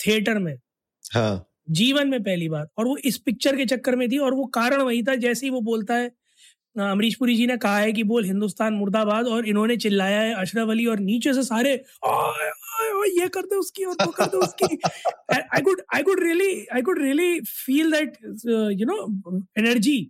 थिएटर 0.00 0.38
में। 0.38 0.54
हाँ। 1.14 1.46
जीवन 1.70 2.08
में 2.08 2.22
पहली 2.22 2.48
बार 2.48 2.68
और 2.78 2.86
वो 2.86 2.96
इस 2.96 3.18
पिक्चर 3.18 3.56
के 3.56 3.66
चक्कर 3.66 3.96
में 3.96 4.08
थी 4.10 4.18
और 4.18 4.34
वो 4.34 4.44
कारण 4.46 4.82
वही 4.82 5.02
था 5.02 5.14
जैसे 5.14 5.46
ही 5.46 5.50
वो 5.50 5.60
बोलता 5.60 5.94
है 5.94 6.10
अमरीश 6.78 7.14
पुरी 7.14 7.36
जी 7.36 7.46
ने 7.46 7.56
कहा 7.56 7.78
है 7.78 7.92
कि 7.92 8.02
बोल 8.02 8.24
हिंदुस्तान 8.24 8.74
मुर्दाबाद 8.74 9.26
और 9.26 9.48
इन्होंने 9.48 9.76
चिल्लाया 9.76 10.20
है 10.20 10.34
अशरफ 10.34 10.68
अली 10.68 10.86
और 10.86 10.98
नीचे 10.98 11.34
से 11.34 11.42
सारे 11.42 11.76
ये 13.08 13.28
कर 13.28 13.42
दे 13.42 13.56
उसकी 13.56 13.84
और 13.84 13.96
वो 14.00 14.12
कर 14.12 14.26
दे 14.26 14.36
उसकी। 14.36 14.78
I 15.34 15.60
could 15.60 15.82
I 15.94 16.02
could 16.02 16.22
really 16.22 16.66
I 16.74 16.82
could 16.82 17.02
really 17.02 17.40
feel 17.40 17.90
that 17.92 18.16
you 18.80 18.86
know 18.86 19.42
energy 19.58 20.00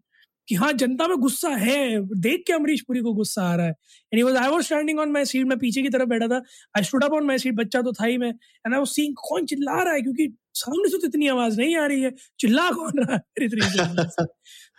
कि 0.49 0.55
हाँ 0.55 0.73
जनता 0.73 1.07
में 1.09 1.17
गुस्सा 1.19 1.49
है। 1.49 2.01
देख 2.21 2.43
के 2.47 2.53
अमरीश 2.53 2.81
पुरी 2.81 3.01
को 3.01 3.13
गुस्सा 3.15 3.43
आ 3.43 3.55
रहा 3.57 3.67
है। 3.67 3.75
And 4.13 4.23
was 4.25 4.37
I 4.37 4.51
was 4.51 4.65
standing 4.65 4.99
on 5.01 5.11
my 5.13 5.25
seat 5.25 5.47
मैं 5.47 5.59
पीछे 5.59 5.83
की 5.83 5.89
तरफ़ 5.89 6.09
बैठा 6.09 6.29
था। 6.29 6.43
I 6.77 6.85
stood 6.85 7.05
up 7.05 7.13
on 7.13 7.27
my 7.27 7.39
seat 7.39 7.55
बच्चा 7.55 7.83
तो 7.83 7.93
था 7.93 8.07
ही 8.07 8.17
मैं। 8.19 8.29
एंड 8.29 8.75
आई 8.75 8.79
वाज 8.79 8.89
सीइंग 8.89 9.15
कौन 9.19 9.47
चिल्ला 9.47 9.83
रहा 9.83 9.95
है 9.95 10.03
क्योंकि 10.03 10.29
सामने 10.55 10.89
से 10.89 10.99
तो 10.99 11.07
इतनी 11.07 11.29
आवाज़ 11.29 11.61
नहीं 11.61 11.77
आ 11.77 11.87
रही 11.87 12.03
है। 12.03 12.11
चिल्ला 12.39 12.71
कौन 12.71 12.99
रहा 12.99 13.15
है 13.15 13.49
से 13.49 14.25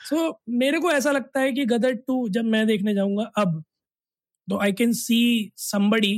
सो? 0.05 0.41
मेरे 0.49 0.79
को 0.79 0.91
ऐसा 0.91 1.11
लगता 1.11 1.39
है 1.39 1.51
कि 1.51 1.65
गदर 1.65 1.93
टू 1.97 2.27
जब 2.29 2.45
मैं 2.45 2.65
देखने 2.67 2.93
जाऊँगा 2.95 3.31
अब 3.37 3.63
तो 4.47 4.57
I 4.57 4.71
can 4.73 4.93
see 4.93 5.51
somebody 5.57 6.13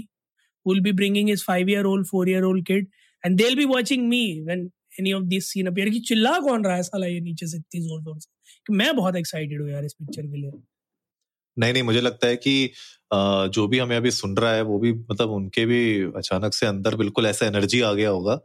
will 0.65 0.81
be 0.87 0.93
bringing 1.01 1.31
his 1.33 1.43
five 1.49 1.69
year 1.73 1.85
old 1.93 2.07
four 2.13 2.23
year 2.27 2.43
old 2.51 2.65
kid 2.71 2.87
and 3.23 3.39
they'll 3.39 3.59
be 3.61 3.67
watching 3.73 4.07
me 4.09 4.23
when 4.49 4.65
any 5.01 5.13
of 5.19 5.29
this 5.33 5.49
scene 5.51 5.71
appear 5.73 5.89
कि 5.91 5.99
चिल्ला 6.09 6.37
कौन 6.47 6.65
रहा 6.65 6.75
है 6.75 6.83
साला 6.83 7.07
ये 7.07 7.19
नीचे 7.21 7.47
से 7.47 7.57
इतनी 7.57 7.81
ज़ोर 7.81 8.01
ज़ोर 8.01 8.19
से? 8.19 8.29
कि 8.67 8.73
मैं 8.73 8.95
बहुत 8.95 9.15
एक्साइटेड 9.17 9.61
हूँ 9.61 9.69
यार 9.71 9.85
इस 9.85 9.93
पिक्चर 9.93 10.21
के 10.23 10.37
लिए। 10.41 10.51
नहीं 11.57 11.73
नहीं 11.73 11.83
मुझे 11.83 12.01
लगता 12.01 12.27
है 12.27 12.35
कि 12.37 12.71
जो 13.55 13.67
भी 13.67 13.79
हमें 13.79 13.95
अभी 13.97 14.11
सुन 14.11 14.35
रहा 14.37 14.53
है 14.53 14.61
वो 14.63 14.77
भी 14.79 14.91
मतलब 14.93 15.31
उनके 15.31 15.65
भी 15.65 15.79
अचानक 16.17 16.53
से 16.53 16.65
अंदर 16.65 16.95
बिल्कुल 16.97 17.25
ऐसा 17.25 17.45
एनर्जी 17.45 17.81
आ 17.81 17.91
गया 17.93 18.09
होगा 18.09 18.35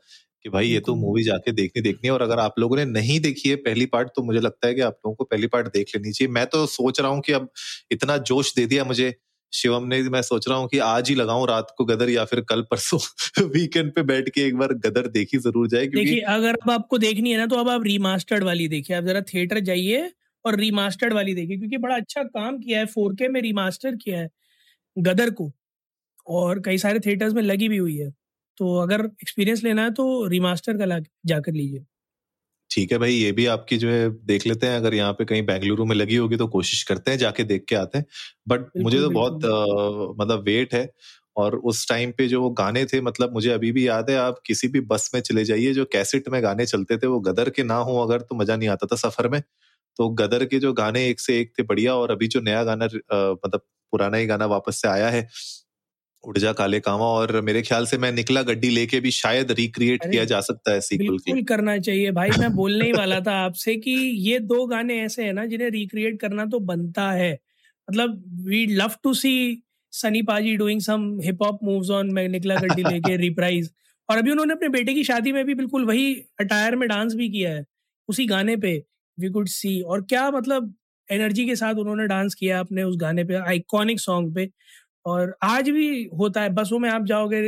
कि 0.45 0.51
भाई 0.51 0.67
ये 0.69 0.81
तो 0.81 0.95
मूवी 0.97 1.23
जाके 1.25 1.53
देखनी 1.53 1.83
देखनी 1.83 2.09
है 2.09 2.13
और 2.15 2.23
अगर 2.23 2.39
आप 2.41 2.59
लोगों 2.59 2.77
ने 2.77 2.85
नहीं 2.87 3.19
देखी 3.21 3.49
है 3.49 3.57
पहली 3.69 3.87
पार्ट 3.95 4.09
तो 4.17 4.23
मुझे 4.23 4.41
लगता 4.41 4.67
है 4.69 4.75
कि 4.75 4.81
आप 4.81 4.99
लोगों 5.07 5.15
को 5.17 5.25
पहली 5.25 5.47
पार्ट 5.55 5.67
देख 5.75 5.91
लेनी 5.97 6.13
चाहिए। 6.13 6.33
मैं 6.35 6.47
तो 6.47 6.65
सोच 6.67 7.01
रहा 7.01 7.11
हूँ 7.11 7.21
कि 7.27 7.33
अब 7.33 7.49
इतना 7.93 8.17
जोश 8.31 8.55
दे 8.57 8.67
दिया 8.67 8.85
मुझे 8.85 9.15
शिवम 9.53 9.85
ने 9.87 10.03
मैं 10.11 10.23
सोच 10.23 10.49
रहा 10.49 10.59
हूँ 10.59 10.69
कि 10.69 10.79
आज 10.81 11.09
ही 11.09 11.15
लगाऊँ 11.17 11.47
रात 11.49 11.75
को 11.79 11.85
गदर 11.87 12.11
या 12.11 12.25
फिर 12.27 12.41
कल 12.45 12.63
परसों। 12.71 12.99
वीकेंड 13.49 13.93
पे 13.95 14.03
बैठ 14.05 14.29
के 14.31 14.47
एक 14.47 14.57
बार 14.57 14.73
गदर 14.81 15.07
देखी 15.11 15.39
ज़रूर 15.39 15.69
जाए, 15.69 15.87
क्योंकि 15.89 16.07
देखिए, 16.07 16.21
अगर 16.23 16.55
अब 16.57 16.71
आपको 16.71 16.99
देखनी 16.99 17.31
है 17.33 17.37
ना 17.39 17.47
तो 17.47 17.57
अब 17.57 17.69
आप 17.69 17.83
रिमास्टर्ड 17.85 18.45
वाली 18.45 18.67
देखिए। 18.69 18.97
आप 18.97 19.05
जरा 19.05 19.21
थिएटर 19.25 19.61
जाइए 19.63 20.11
और 20.45 20.57
रिमास्टर्ड 20.57 21.13
वाली 21.13 21.35
देखिए, 21.35 21.57
क्योंकि 21.59 21.77
बड़ा 21.79 21.97
अच्छा 21.97 22.23
काम 22.25 22.59
किया 22.59 22.79
है 22.79 22.87
फोर 22.87 23.15
में 23.29 23.41
रिमास्टर 23.43 23.95
किया 23.97 24.19
है 24.21 24.29
गदर 24.97 25.31
को, 25.33 25.53
और 26.29 26.61
कई 26.63 26.79
सारे 26.79 27.01
थिएटर्स 27.01 27.35
में 27.35 27.43
लगी 27.43 27.69
भी 27.69 27.77
हुई 27.79 27.97
है। 27.99 28.11
तो 28.59 28.77
अगर 28.79 29.05
एक्सपीरियंस 29.23 29.65
लेना 29.65 29.85
है 29.85 29.91
तो 29.95 30.27
रिमास्टर 30.29 30.79
का 30.79 30.99
जाकर 31.27 31.53
लीजिए। 31.55 31.85
ठीक 32.71 32.93
है 32.93 32.99
भाई 32.99 33.13
ये 33.13 33.31
भी 33.33 33.47
आपकी 33.49 33.77
जो 33.79 33.91
है 33.91 34.09
देख 34.27 34.47
लेते 34.47 34.67
हैं 34.67 34.77
अगर 34.77 34.95
यहाँ 34.95 35.13
पे 35.13 35.25
कहीं 35.25 35.43
बेंगलुरु 35.47 35.85
में 35.87 35.95
लगी 35.97 36.17
होगी 36.17 36.37
तो 36.37 36.47
कोशिश 36.49 36.83
करते 36.85 37.11
हैं 37.11 37.19
जाके 37.19 37.45
देख 37.45 37.65
के 37.69 37.77
आते 37.77 37.99
हैं। 37.99 38.05
बट 38.49 38.67
मुझे 38.79 39.01
तो 39.01 39.11
बहुत 39.11 39.45
मतलब 40.21 40.43
वेट 40.47 40.75
है 40.75 40.89
और 41.37 41.57
उस 41.65 41.89
टाइम 41.89 42.13
पे 42.19 42.27
जो 42.29 42.41
वो 42.43 42.51
गाने 42.53 42.85
थे 42.87 43.01
मतलब 43.03 43.33
मुझे 43.35 43.51
अभी 43.51 43.73
भी 43.73 43.87
याद 43.89 44.11
है 44.11 44.17
आप 44.19 44.39
किसी 44.47 44.69
भी 44.69 44.81
बस 44.87 45.11
में 45.15 45.21
चले 45.23 45.45
जाइए 45.45 45.73
जो 45.75 45.85
कैसेट 45.93 46.29
में 46.29 46.43
गाने 46.43 46.67
चलते 46.67 46.97
थे 46.99 47.07
वो 47.07 47.21
गदर 47.23 47.51
के 47.51 47.63
ना 47.65 47.77
हो 47.83 47.99
अगर 48.03 48.21
तो 48.23 48.35
मज़ा 48.37 48.57
नहीं 48.57 48.69
आता 48.69 48.87
था 48.87 48.97
सफ़र 48.99 49.29
में। 49.29 49.43
तो 49.99 50.09
गदर 50.17 50.45
के 50.47 50.59
जो 50.59 50.73
गाने 50.75 51.07
एक 51.09 51.21
से 51.21 51.39
एक 51.41 51.53
थे 51.59 51.63
बढ़िया 51.65 51.95
और 51.97 52.11
अभी 52.11 52.27
जो 52.29 52.41
नया 52.43 52.63
गाना 52.65 52.87
मतलब 53.15 53.61
पुराना 53.93 54.17
ही 54.17 54.27
गाना 54.27 54.47
वापस 54.47 54.81
से 54.83 54.89
आया 54.89 55.09
है 55.11 55.23
उड़ 56.25 56.39
जा 56.39 56.53
काले 56.53 56.79
कामा 56.81 57.05
और 57.05 57.41
मेरे 57.41 57.63
ख्याल 57.63 57.85
से 57.87 57.99
मैं 57.99 58.11
निकला 58.13 58.43
गड्डी 58.43 58.69
लेके 58.69 59.01
भी 59.01 59.11
शायद 59.11 59.53
रिक्रिएट 59.53 60.05
किया 60.05 60.25
जा 60.25 60.41
सकता 60.41 60.73
है 60.73 60.81
सीक्वल 60.81 61.19
की। 61.19 61.43
करना 61.43 61.79
चाहिए 61.79 62.11
भाई 62.11 62.31
मैं 62.31 62.51
बोलने 62.53 62.85
ही 62.85 62.93
वाला 62.93 63.21
था 63.21 63.33
आपसे 63.45 63.77
कि 63.77 63.91
ये 64.21 64.39
दो 64.39 64.67
गाने 64.67 64.99
ऐसे 65.01 65.25
हैं 65.25 65.33
ना 65.33 65.47
जिन्हें 65.47 65.71
रिक्रिएट 65.71 66.21
करना 66.21 66.47
तो 66.47 66.59
बनता 66.61 67.11
है। 67.13 67.33
मतलब 67.89 68.23
we 68.47 68.67
love 68.67 68.91
to 69.03 69.15
see 69.15 69.63
Sunny 69.93 70.23
पाजी 70.23 70.57
doing 70.57 70.81
some 70.81 71.19
hip 71.25 71.43
hop 71.43 71.59
moves 71.65 71.91
on 71.91 72.11
मैं 72.13 72.29
निकला 72.29 72.57
गड्डी 72.57 72.83
लेके 72.93 73.17
रिप्राइज 73.17 73.71
और 74.09 74.19
अभी 74.19 74.31
उन्होंने 74.31 74.55
अपने 74.55 74.69
बेटे 74.69 74.95
की 74.95 75.05
शादी 75.05 75.33
में 75.33 75.45
भी 75.45 75.55
बिल्कुल 75.55 75.85
वही 75.85 76.15
अटायर 76.41 76.77
में 76.77 76.89
डांस 76.89 77.15
भी 77.15 77.29
किया 77.29 77.51
है 77.51 77.65
उसी 78.09 78.27
गाने 78.27 78.57
पे 78.57 78.77
वी 79.19 79.29
कुड 79.29 79.49
सी 79.49 79.81
और 79.83 80.03
क्या 80.03 80.31
मतलब 80.31 80.75
एनर्जी 81.09 81.47
के 81.47 81.57
साथ 81.57 81.75
उन्होंने 81.75 82.07
डांस 82.07 82.35
किया 82.35 82.61
अपने 82.61 82.83
उस 82.83 82.97
गाने 83.01 83.25
पे 83.25 83.35
आइकॉनिक 83.35 84.01
सॉन्ग 84.01 84.35
पे। 84.35 84.51
और 85.09 85.37
आज 85.43 85.69
भी 85.71 85.89
होता 86.19 86.41
है, 86.43 86.49
बसों 86.51 86.79
में 86.79 86.89
आप 86.91 87.05
जाओगे 87.05 87.39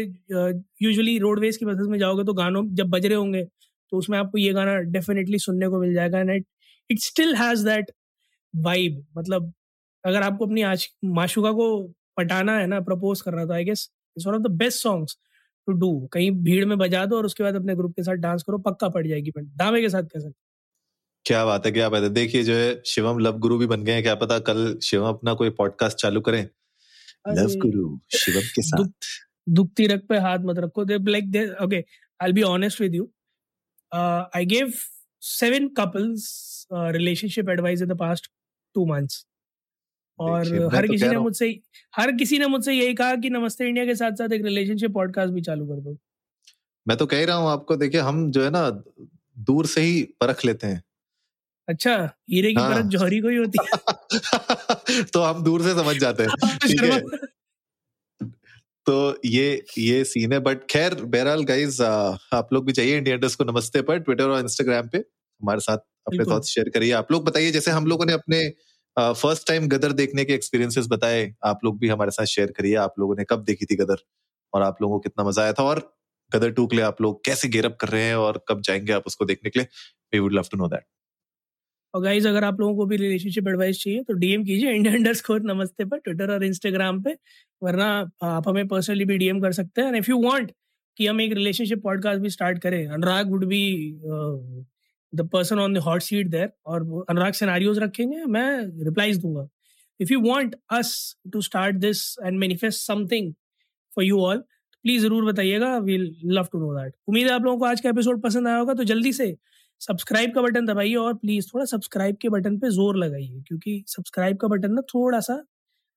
यूजुअली 0.82 1.18
रोडवेज़ 1.18 1.58
की 1.58 1.64
बसेस 1.66 1.86
में 1.88 1.98
जाओगे 1.98 2.24
तो 2.24 2.32
गानों 2.34 2.64
जब 2.74 2.90
बज 2.90 3.06
रहे 3.06 3.14
होंगे 3.14 3.44
तो 3.44 3.96
उसमें 3.98 4.18
आपको 4.18 4.38
ये 4.38 4.52
गाना 4.52 4.76
डेफिनेटली 4.92 5.38
सुनने 5.38 5.68
को 5.68 5.80
मिल 5.80 5.94
जाएगा 5.94 6.18
and 6.20 6.30
it 6.90 7.00
still 7.00 7.34
has 7.36 7.64
that 7.64 7.90
vibe 8.54 9.04
मतलब 9.18 9.52
अगर 10.04 10.22
आपको 10.22 10.46
अपनी 10.46 10.62
आज 10.64 10.88
माशुका 11.16 11.52
को 11.52 11.66
पटाना 12.16 12.58
है 12.58 12.66
ना 12.66 12.80
प्रपोज 12.82 13.20
करना 13.20 13.44
तो 13.46 13.52
I 13.52 13.64
guess 13.64 13.88
it's 14.16 14.26
one 14.26 14.34
of 14.34 14.42
the 14.42 14.50
best 14.58 14.82
songs 14.82 15.16
to 15.68 15.72
do 15.74 15.90
कहीं 16.12 16.30
भीड़ 16.44 16.64
में 16.64 16.76
बजा 16.78 17.04
दो 17.06 17.16
और 17.16 17.26
उसके 17.26 17.44
बाद 17.44 17.56
अपने 17.56 17.74
ग्रुप 17.76 17.92
के 17.96 18.02
साथ 18.02 18.14
डांस 18.18 18.42
करो, 18.42 18.58
पक्का 18.60 18.88
पड़ 18.88 19.06
जाएगी 19.06 19.32
दावे 19.36 19.80
के 19.80 19.88
साथ 19.88 20.02
सकते 20.02 20.32
क्या 21.24 21.44
बात 21.44 21.66
है, 21.66 21.72
क्या 21.72 21.88
बात 21.88 22.02
है। 22.02 22.08
देखिए 22.10 22.42
जो 22.42 22.54
है, 22.54 22.82
शिवम 22.86 23.18
लव 23.18 23.38
गुरु 23.38 23.58
भी 23.58 23.66
बन 23.66 23.82
गए 23.84 23.92
हैं, 23.92 24.02
क्या 24.02 24.14
पता 24.14 24.38
कल 24.40 24.78
शिवम 24.82 25.08
अपना 25.08 25.34
कोई 25.34 25.50
पॉडकास्ट 25.50 25.98
चालू 25.98 26.20
करें। 26.20 26.48
लव 27.28 27.54
गुरु 27.56 27.98
शिवम 28.16 28.48
के 28.54 28.62
साथ? 28.62 28.88
दुखती 29.48 29.86
रख 29.86 30.06
पे 30.08 30.18
हाथ 30.18 30.38
मत 30.38 30.58
रखो। 30.58 30.84
They 30.84 30.98
like 31.10 31.30
they 31.30 31.48
okay 31.64 31.84
I 32.22 32.32
be 32.32 32.42
honest 32.42 32.80
with 32.80 32.94
you 32.94 33.10
I 33.94 34.46
give 34.46 34.72
seven 35.22 35.68
couples 35.68 36.66
relationship 36.72 37.48
advice 37.48 37.82
in 37.82 37.88
the 37.88 37.98
past 37.98 38.30
two 38.74 38.86
months 38.86 39.26
और 40.18 40.68
हर 40.74 40.86
तो 40.86 40.92
किसी 40.92 41.08
ने 41.08 41.16
मुझसे 41.16 41.48
हर 41.96 42.12
किसी 42.12 42.38
ने 42.38 42.46
मुझसे 42.46 42.72
यही 42.72 42.94
कहा 42.94 43.14
कि 43.14 43.30
नमस्ते 43.30 43.68
इंडिया 43.68 43.84
के 43.86 43.94
साथ 43.94 44.12
साथ 44.12 44.32
एक 44.32 44.44
रिलेशनशिप 44.44 44.92
पॉडकास्ट 44.92 45.32
भी 45.32 45.40
चालू 45.40 45.66
कर 45.66 45.80
दो। 45.80 45.96
मैं 46.88 46.96
तो 46.96 47.06
कह 47.06 47.24
रहा 47.24 47.36
हूँ 47.36 47.48
आपको 47.48 47.76
देखिए 47.76 48.00
हम 48.00 48.30
जो 48.30 48.44
है 48.44 48.50
ना 48.50 48.70
दूर 49.38 49.66
से 49.66 49.80
ही 49.80 50.02
परख 50.20 50.44
लेते 50.44 50.66
हैं। 50.66 50.82
अच्छा 51.68 51.96
हीरे 52.30 52.52
की 52.52 52.60
हाँ। 52.60 52.74
परख 52.74 52.84
जौहरी 52.84 53.20
को 53.20 53.28
ही 53.28 53.36
होती 53.36 53.58
है। 53.64 53.78
तो 55.14 55.20
हम 55.22 55.42
दूर 55.44 55.62
से 55.62 55.74
समझ 55.74 55.96
जाते 55.96 56.22
हैं 56.22 56.30
ठीक 56.66 56.82
है? 56.82 57.00
तो 58.86 59.20
ये 59.24 59.64
ये 59.78 60.04
सीन 60.04 60.32
है 60.32 60.38
बट 60.38 60.64
खैर 60.70 60.94
बहरहाल 60.94 61.44
गाइज़ 61.44 61.82
आप 61.82 62.48
लोग 62.52 62.66
भी 62.66 62.72
चाहिए 62.72 62.96
इंडिया 62.98 63.14
इंडस्ट 63.16 63.38
को 63.38 63.44
नमस्ते 63.44 63.82
पर 63.82 63.98
ट्विटर 63.98 64.24
और 64.24 64.40
इंस्टाग्राम 64.40 64.88
पे 64.88 64.98
हमारे 64.98 65.60
साथ 65.60 65.78
अपने 66.06 66.24
थॉट्स 66.24 66.48
शेयर 66.48 66.68
करिए। 66.68 66.92
आप 66.92 67.12
लोग 67.12 67.24
बताइए 67.24 67.50
जैसे 67.50 67.70
हम 67.70 67.86
लोगों 67.86 68.06
ने 68.06 68.12
अपने 68.12 68.48
फ़र्स्ट 68.96 69.46
टाइम 69.48 69.68
गदर 69.68 69.92
देखने 69.92 70.24
के 70.24 70.34
एक्सपीरियंसेस 70.34 70.86
बताए 70.88 71.34
आप 71.44 71.60
लोग 71.64 71.78
भी 71.78 71.88
हमारे 71.88 72.10
साथ 72.10 72.26
शेयर 72.26 72.52
करिए 72.52 72.74
आप 72.76 72.94
लोगों 72.98 73.16
ने 73.16 73.24
कब 73.30 73.44
देखी 73.44 73.66
थी 73.66 73.76
गदर? 73.76 73.96
और 74.54 74.62
आप 74.62 74.82
लोगों 74.82 74.94
को 74.96 75.00
कितना 75.00 75.24
मज़ा 75.24 75.42
आया 75.42 75.52
था? 75.52 75.62
और 75.64 75.80
गदर 76.34 76.50
टू 76.50 76.66
के 76.66 76.76
लिए 76.76 76.84
आप 76.84 77.02
लोग 77.02 77.24
कैसे 77.24 77.48
गेरअप 77.48 77.76
कर 77.80 77.88
रहे 77.88 78.02
हैं? 78.02 78.14
और 78.16 78.44
कब 78.48 78.60
जाएँगे 78.62 78.92
आप 78.92 79.04
उसको 79.06 79.24
देखने 79.24 79.50
के 79.50 79.58
लिए? 79.60 79.68
We 80.14 80.18
would 80.20 80.32
love 80.32 80.44
to 80.52 80.58
know 80.58 80.68
that 80.68 80.84
और 81.94 82.02
गाइज़ 82.02 82.26
अगर 82.28 82.44
आप 82.44 82.60
लोगों 82.60 82.76
को 82.76 82.84
भी 82.86 82.96
रिलेशनशिप 82.96 83.48
एडवाइस 83.48 83.82
चाहिए 83.82 84.02
तो 84.02 84.14
डीएम 84.14 84.44
कीजिए 84.44 84.72
इंडिया 84.72 84.94
अंडर 84.94 85.14
स्कोर 85.14 85.40
नमस्ते 85.44 85.84
पर 85.84 85.98
ट्विटर 85.98 86.30
और 86.32 86.44
इंस्टाग्राम 86.44 87.02
पे, 87.02 87.16
वरना 87.62 87.88
आप 88.22 88.48
हमें 88.48 88.66
पर्सनली 88.68 89.04
भी 89.04 89.18
डीएम 89.18 89.40
कर 89.40 89.52
सकते 89.52 89.80
हैं। 89.80 89.88
एंड 89.88 89.96
इफ़ 89.96 90.10
यू 90.10 90.22
वांट 90.22 90.52
कि 90.96 91.06
हम 91.06 91.20
एक 91.20 91.32
रिलेशनशिप 91.32 91.82
पॉडकास्ट 91.82 92.20
भी 92.20 92.30
स्टार्ट 92.30 92.58
करें, 92.62 92.86
Anurag 92.86 93.30
would 93.30 93.44
be 93.44 93.62
the 95.12 95.28
person 95.32 95.58
on 95.58 95.74
the 95.74 95.78
hot 95.78 96.02
seat 96.02 96.26
there 96.28 96.52
और 96.66 97.04
अनुराग 97.10 97.32
सिनारियोज 97.32 97.78
रखेंगे, 97.78 98.24
मैं 98.24 98.84
रिप्लाईज 98.84 99.18
दूँगा। 99.18 99.48
If 100.00 100.12
you 100.12 100.20
want 100.22 100.54
us 100.70 101.16
to 101.32 101.40
start 101.42 101.76
this 101.76 102.02
and 102.24 102.38
manifest 102.38 102.86
something 102.86 103.32
for 103.96 104.04
you 104.04 104.20
all 104.20 104.38
please 104.84 105.02
ज़रूर 105.02 105.24
बताइएगा 105.24 105.76
we 105.78 105.96
love 105.96 106.46
to 106.52 106.58
know 106.58 106.72
that 106.74 106.92
उम्मीद 107.08 107.26
है 107.26 107.32
आप 107.32 107.44
लोगों 107.44 107.58
को 107.58 107.64
आज 107.64 107.80
का 107.80 107.88
एपिसोड 107.88 108.22
पसंद 108.22 108.48
आया 108.48 108.56
होगा 108.56 108.74
तो 108.74 108.84
जल्दी 108.84 109.12
से 109.12 109.34
सब्सक्राइब 109.80 110.34
का 110.34 110.42
बटन 110.42 110.66
दबाइए 110.66 110.94
और 110.94 111.14
प्लीज़ 111.14 111.46
थोड़ा 111.54 111.64
सब्सक्राइब 111.64 112.16
के 112.20 112.28
बटन 112.28 112.58
पे 112.58 112.70
ज़ोर 112.70 112.96
लगाइए 112.96 113.42
क्योंकि 113.48 113.82
सब्सक्राइब 113.88 114.36
का 114.36 114.48
बटन 114.48 114.72
ना 114.72 114.82
थोड़ा 114.94 115.20
सा 115.20 115.42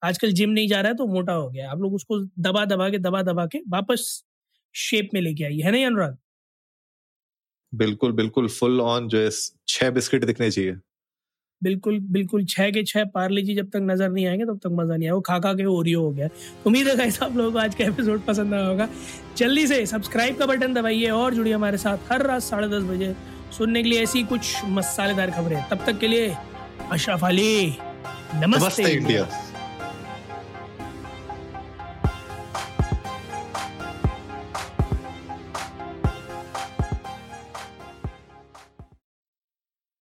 आजकल 0.02 0.32
जिम 0.32 0.50
नहीं 0.50 0.68
जा 0.68 0.80
रहा 0.82 0.92
है 0.92 0.96
तो 0.98 1.08
मोटा 1.08 1.34
हो 1.34 1.50
गया 1.50 1.72
आप 1.72 1.82
लोग 1.82 1.94
उसको 1.94 2.20
दबा 2.40 2.64
दबा 2.66 2.90
के 2.90 2.98
दबा 3.00 3.22
दबा 3.24 3.46
के 3.46 3.60
वापस 3.70 4.24
शेप 4.76 5.10
में 5.14 5.22
लेके 5.22 5.44
आइए 5.44 5.62
है 5.64 5.72
नहीं 5.72 5.86
अनुराग? 5.86 6.18
बिल्कुल 7.74 8.12
बिल्कुल 8.12 8.48
फुल 8.50 8.82
ऑन 8.82 9.08
जो 9.08 9.20
है 9.20 9.30
छह 9.68 9.90
बिस्किट 9.92 10.26
दिखने 10.26 10.50
चाहिए। 10.52 10.76
बिल्कुल 11.62 12.00
बिल्कुल 12.12 12.46
छह 12.46 12.70
के 12.72 12.84
छह 12.84 13.04
पार्ले 13.14 13.42
जी 13.42 13.56
जब 13.56 13.70
तक 13.70 13.80
नज़र 13.82 14.10
नहीं 14.10 14.26
आएँगे 14.28 14.46
तब 14.46 14.58
तक 14.64 14.70
मज़ा 14.72 14.96
नहीं 14.96 15.10
आएगा 15.10 15.20
खा 15.28 15.40
खा 15.40 15.54
के 15.54 15.66
ओरियो 15.66 16.02
हो 16.02 16.12
गया 16.12 16.30
उम्मीद 16.68 16.88
है 16.88 16.96
गाइस 16.96 17.22
आप 17.24 17.36
लोगों 17.38 17.52
को 17.52 17.60
आज 17.60 17.76
का 17.76 17.86
एपिसोड 17.86 18.26
पसंद 18.26 18.54
आया 18.54 18.66
होगा। 18.68 18.88
जल्दी 19.38 19.68
से 19.68 19.86
सब्सक्राइब 19.86 20.38
का 20.38 20.46
बटन 20.46 20.74
दबाइए 20.74 21.10
और 21.12 21.34
जुड़िए 21.36 21.54
हमारे 21.54 21.78
साथ 21.78 22.12
हर 22.12 22.26
रात 22.28 22.42
साढ़े 22.42 22.68
दस 22.70 22.84
बजे। 22.90 23.16
सुनने 23.58 23.84
के 23.84 23.90
लिए 23.90 24.04
ऐसी 24.04 24.24
कुछ 24.24 24.66
मसालेदार 24.66 25.32
खबरें। 25.32 25.64
तब 25.70 25.86
तक 25.86 26.00
के 26.00 26.08
लिए 26.08 26.36
अशरफ 26.92 27.24
अली 27.26 27.78
नमस्ते, 28.36 28.46
नमस्ते 28.46 28.84
इंडिया। 28.84 29.28